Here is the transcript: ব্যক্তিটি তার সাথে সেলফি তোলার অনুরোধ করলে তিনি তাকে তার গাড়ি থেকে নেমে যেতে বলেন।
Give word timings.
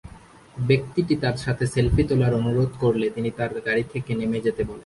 ব্যক্তিটি 0.57 1.13
তার 1.23 1.35
সাথে 1.37 1.63
সেলফি 1.73 2.03
তোলার 2.09 2.33
অনুরোধ 2.39 2.71
করলে 2.83 3.07
তিনি 3.15 3.29
তাকে 3.29 3.53
তার 3.53 3.65
গাড়ি 3.67 3.83
থেকে 3.93 4.11
নেমে 4.19 4.39
যেতে 4.45 4.61
বলেন। 4.63 4.79